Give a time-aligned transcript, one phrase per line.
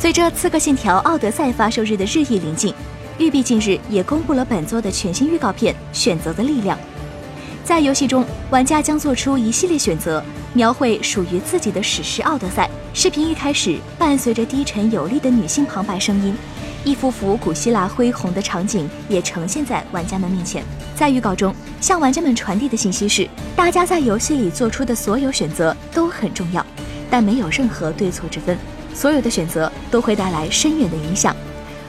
[0.00, 2.72] 随着《刺客信条：奥德赛》发售日的日益临近，
[3.18, 6.78] 育碧近日也公布了本作的全新预告片《选择的力量》。
[7.64, 10.22] 在游戏中，玩家将做出一系列选择，
[10.52, 12.70] 描绘属于自己的史诗奥德赛。
[12.94, 16.32] 视频一开始，伴随着低沉有力的女性旁白声音，
[16.84, 20.62] 一幅幅古希腊恢宏的场景也呈现在玩家们面前。
[20.94, 26.64] 在预告中，向玩家们传递的信息是：大家在游戏里做出的所有选择都很重要，
[27.10, 28.56] 但没有任何对错之分。
[28.94, 31.34] 所有的选择都会带来深远的影响，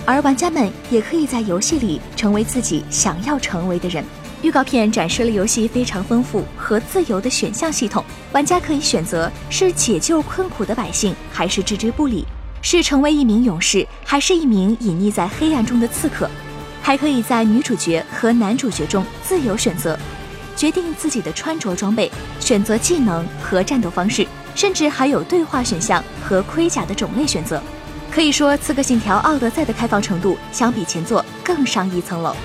[0.05, 4.04] 而玩家们也可以在游戏里成为自己想要成为的人。
[4.42, 12.23] 预告片展示了游戏非常丰富和自由的选项系统，玩家可以选择是解救困苦的百姓，还是置之不理；
[12.62, 16.30] 是成为一名勇士，还是一名隐匿在黑暗中的刺客。
[16.81, 20.00] 还可以在女主角和男主角中自由选择，
[20.56, 22.09] 决定自己的穿着装备，
[22.40, 24.26] 选择技能和战斗方式，
[24.59, 27.64] 甚至还有对话选项和盔甲的种类选择。
[28.11, 32.36] 可以说，《刺客信条：奥德赛》的开放程度相比前作更上一层楼。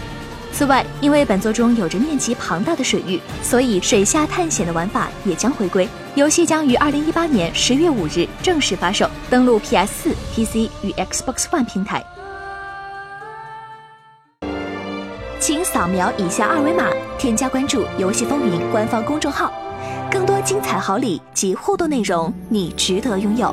[0.52, 5.88] 此外，因为本作中有着面积庞大的水域，所以水下探险的玩法也将回归。
[6.14, 12.04] 游戏将于二零一八年十月五日正式发售，登陆 PS 四、PC 与 Xbox One 平台。
[15.40, 19.52] 请扫描以下二维码，添加关注“游戏风云”官方公众号，
[20.14, 23.52] 更多精彩好礼及互动内容，你值得拥有。